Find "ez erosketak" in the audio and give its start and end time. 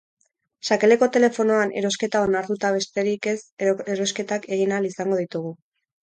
3.33-4.47